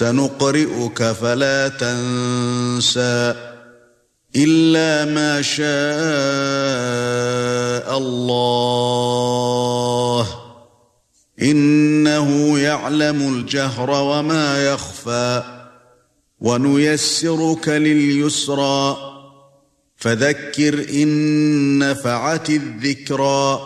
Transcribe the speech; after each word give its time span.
سنقرئك 0.00 1.02
فلا 1.02 1.68
تنسى 1.68 3.34
إلا 4.36 5.04
ما 5.04 5.42
شاء 5.42 5.68
الله. 7.98 8.66
إنه 11.42 12.58
يعلم 12.58 13.34
الجهر 13.34 13.90
وما 13.90 14.72
يخفى 14.72 15.42
ونيسرك 16.40 17.68
لليسرى. 17.68 18.96
فذكر 19.96 20.86
إن 20.92 21.78
نفعت 21.78 22.50
الذكرى 22.50 23.60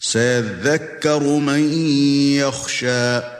سيذكر 0.00 1.22
من 1.22 1.72
يخشى. 2.36 3.39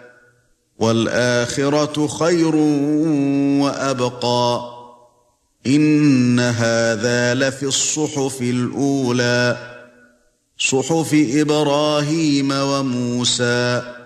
وَالْآخِرَةُ 0.81 2.07
خَيْرٌ 2.07 2.55
وَأَبْقَى. 3.61 4.71
إِنَّ 5.67 6.39
هَذَا 6.39 7.33
لَفِي 7.33 7.63
الصُّحُفِ 7.63 8.41
الْأُولَى 8.41 9.57
صُحُفِ 10.57 11.13
إِبْرَاهِيمَ 11.13 12.51
وَمُوسَى. 12.51 14.00